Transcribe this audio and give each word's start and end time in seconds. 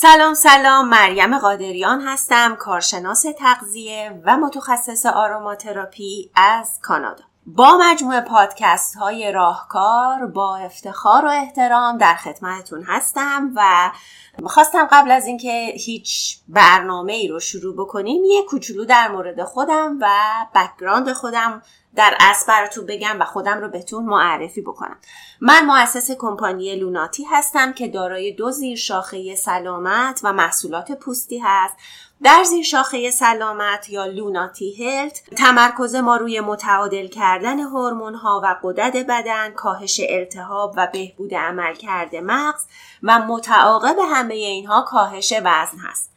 سلام 0.00 0.34
سلام. 0.34 0.88
مریم 0.88 1.38
قادریان 1.38 2.00
هستم 2.00 2.56
کارشناس 2.56 3.24
تغذیه 3.38 4.22
و 4.24 4.36
متخصص 4.36 5.06
آروماتراپی 5.06 6.30
از 6.34 6.78
کانادا. 6.82 7.24
با 7.46 7.78
مجموعه 7.80 8.20
پادکست 8.20 8.96
های 8.96 9.32
راهکار 9.32 10.26
با 10.26 10.56
افتخار 10.56 11.24
و 11.24 11.28
احترام 11.28 11.98
در 11.98 12.14
خدمتتون 12.14 12.82
هستم 12.82 13.52
و 13.56 13.90
خواستم 14.46 14.88
قبل 14.90 15.10
از 15.10 15.26
اینکه 15.26 15.72
هیچ 15.76 16.38
برنامه 16.48 17.12
ای 17.12 17.28
رو 17.28 17.40
شروع 17.40 17.74
بکنیم 17.74 18.24
یه 18.24 18.42
کوچولو 18.42 18.84
در 18.84 19.08
مورد 19.08 19.44
خودم 19.44 19.98
و 20.00 20.08
background 20.54 21.12
خودم 21.12 21.62
در 21.94 22.16
اصل 22.20 22.46
براتون 22.46 22.86
بگم 22.86 23.16
و 23.20 23.24
خودم 23.24 23.60
رو 23.60 23.68
بهتون 23.68 24.04
معرفی 24.04 24.60
بکنم. 24.60 24.96
من 25.40 25.66
مؤسس 25.66 26.10
کمپانی 26.10 26.76
لوناتی 26.76 27.24
هستم 27.24 27.72
که 27.72 27.88
دارای 27.88 28.32
دو 28.32 28.50
زیر 28.50 28.76
شاخه 28.76 29.34
سلامت 29.34 30.20
و 30.24 30.32
محصولات 30.32 30.92
پوستی 30.92 31.38
هست. 31.38 31.76
در 32.22 32.44
زیر 32.44 32.64
شاخه 32.64 33.10
سلامت 33.10 33.90
یا 33.90 34.06
لوناتی 34.06 34.84
هلت 34.84 35.22
تمرکز 35.36 35.94
ما 35.94 36.16
روی 36.16 36.40
متعادل 36.40 37.06
کردن 37.06 37.60
هورمون 37.60 38.14
ها 38.14 38.40
و 38.44 38.56
قدرت 38.62 38.96
بدن 38.96 39.50
کاهش 39.50 40.00
التهاب 40.08 40.74
و 40.76 40.88
بهبود 40.92 41.34
عملکرد 41.34 42.16
مغز 42.16 42.64
و 43.02 43.18
متعاقب 43.18 43.96
همه 44.12 44.34
اینها 44.34 44.82
کاهش 44.82 45.32
وزن 45.32 45.78
هست. 45.78 46.10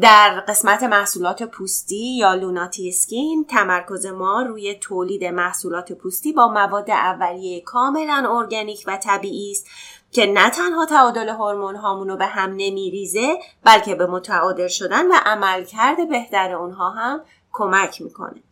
در 0.00 0.40
قسمت 0.48 0.82
محصولات 0.82 1.42
پوستی 1.42 2.16
یا 2.16 2.34
لوناتی 2.34 2.88
اسکین 2.88 3.44
تمرکز 3.44 4.06
ما 4.06 4.42
روی 4.42 4.74
تولید 4.74 5.24
محصولات 5.24 5.92
پوستی 5.92 6.32
با 6.32 6.48
مواد 6.48 6.90
اولیه 6.90 7.60
کاملا 7.60 8.28
ارگانیک 8.30 8.84
و 8.86 8.96
طبیعی 8.96 9.52
است 9.52 9.66
که 10.12 10.26
نه 10.26 10.50
تنها 10.50 10.86
تعادل 10.86 11.28
هورمون 11.28 11.76
هامونو 11.76 12.16
به 12.16 12.26
هم 12.26 12.50
نمیریزه 12.50 13.38
بلکه 13.64 13.94
به 13.94 14.06
متعادل 14.06 14.68
شدن 14.68 15.06
و 15.06 15.14
عملکرد 15.26 16.08
بهتر 16.08 16.54
اونها 16.54 16.90
هم 16.90 17.20
کمک 17.52 18.02
می‌کنه. 18.02 18.42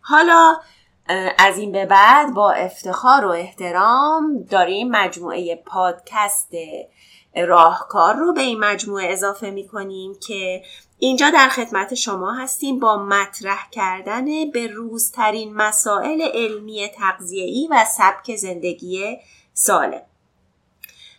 حالا 0.00 0.56
از 1.38 1.58
این 1.58 1.72
به 1.72 1.86
بعد 1.86 2.34
با 2.34 2.50
افتخار 2.50 3.24
و 3.24 3.30
احترام 3.30 4.42
داریم 4.50 4.90
مجموعه 4.90 5.62
پادکست 5.66 6.50
راهکار 7.36 8.14
رو 8.14 8.32
به 8.32 8.40
این 8.40 8.58
مجموعه 8.58 9.12
اضافه 9.12 9.50
می 9.50 9.68
کنیم 9.68 10.14
که 10.26 10.62
اینجا 10.98 11.30
در 11.30 11.48
خدمت 11.48 11.94
شما 11.94 12.32
هستیم 12.32 12.78
با 12.78 12.96
مطرح 12.96 13.68
کردن 13.70 14.50
به 14.50 14.66
روزترین 14.66 15.54
مسائل 15.54 16.22
علمی 16.34 16.88
تغذیه‌ای 16.88 17.68
و 17.70 17.84
سبک 17.98 18.36
زندگی 18.36 19.16
سالم. 19.52 20.02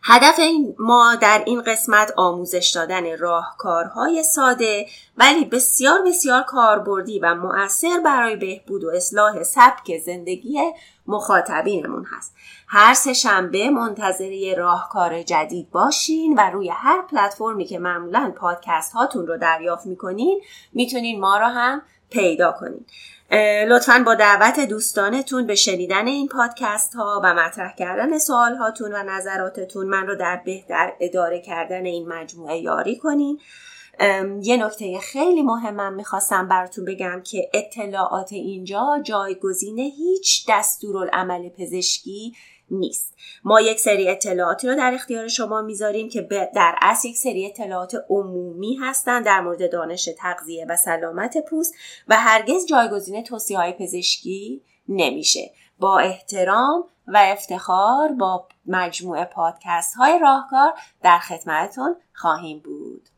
هدف 0.09 0.39
این 0.39 0.75
ما 0.79 1.15
در 1.15 1.43
این 1.45 1.61
قسمت 1.61 2.13
آموزش 2.17 2.71
دادن 2.75 3.17
راهکارهای 3.17 4.23
ساده 4.23 4.87
ولی 5.17 5.45
بسیار 5.45 6.01
بسیار 6.01 6.43
کاربردی 6.43 7.19
و 7.19 7.35
مؤثر 7.35 7.99
برای 8.05 8.35
بهبود 8.35 8.83
و 8.83 8.89
اصلاح 8.89 9.43
سبک 9.43 9.97
زندگی 10.05 10.59
مخاطبینمون 11.07 12.05
هست. 12.17 12.35
هر 12.67 12.93
سه 12.93 13.13
شنبه 13.13 13.69
منتظر 13.69 14.55
راهکار 14.57 15.23
جدید 15.23 15.71
باشین 15.71 16.35
و 16.37 16.49
روی 16.49 16.69
هر 16.69 17.01
پلتفرمی 17.01 17.65
که 17.65 17.79
معمولا 17.79 18.33
پادکست 18.37 18.93
هاتون 18.93 19.27
رو 19.27 19.37
دریافت 19.37 19.85
می‌کنین 19.85 20.41
می‌تونین 20.73 21.19
ما 21.19 21.37
رو 21.37 21.45
هم 21.45 21.81
پیدا 22.09 22.51
کنین. 22.51 22.85
لطفا 23.69 24.03
با 24.05 24.15
دعوت 24.15 24.59
دوستانتون 24.59 25.47
به 25.47 25.55
شنیدن 25.55 26.07
این 26.07 26.27
پادکست 26.27 26.95
ها 26.95 27.21
و 27.23 27.33
مطرح 27.33 27.75
کردن 27.75 28.17
سوال 28.17 28.55
هاتون 28.55 28.91
و 28.93 29.03
نظراتتون 29.03 29.85
من 29.85 30.07
رو 30.07 30.15
در 30.15 30.41
بهتر 30.45 30.93
اداره 30.99 31.41
کردن 31.41 31.85
این 31.85 32.07
مجموعه 32.07 32.57
یاری 32.57 32.97
کنین. 32.97 33.39
یه 34.41 34.57
نکته 34.57 34.99
خیلی 34.99 35.41
مهمم 35.41 35.93
می‌خواستم 35.93 36.47
براتون 36.47 36.85
بگم 36.85 37.21
که 37.25 37.49
اطلاعات 37.53 38.33
اینجا 38.33 38.99
جایگزین 39.03 39.79
هیچ 39.79 40.45
دستورالعمل 40.49 41.49
پزشکی 41.49 42.33
نیست. 42.71 43.13
ما 43.43 43.61
یک 43.61 43.79
سری 43.79 44.09
اطلاعاتی 44.09 44.67
رو 44.67 44.75
در 44.75 44.93
اختیار 44.93 45.27
شما 45.27 45.61
می‌ذاریم 45.61 46.09
که 46.09 46.21
در 46.55 46.75
اصل 46.81 47.07
یک 47.07 47.17
سری 47.17 47.45
اطلاعات 47.45 47.95
عمومی 48.09 48.75
هستند 48.75 49.25
در 49.25 49.41
مورد 49.41 49.71
دانش 49.71 50.09
تغذیه 50.17 50.65
و 50.69 50.75
سلامت 50.75 51.37
پوست 51.49 51.73
و 52.07 52.15
هرگز 52.17 52.65
جایگزین 52.65 53.23
توصیه 53.23 53.57
های 53.57 53.73
پزشکی 53.73 54.61
نمیشه. 54.89 55.51
با 55.79 55.99
احترام 55.99 56.83
و 57.07 57.17
افتخار 57.17 58.11
با 58.11 58.47
مجموعه 58.65 59.25
پادکست 59.25 59.95
های 59.95 60.19
راهکار 60.19 60.73
در 61.03 61.19
خدمتتون 61.19 61.95
خواهیم 62.13 62.59
بود. 62.59 63.09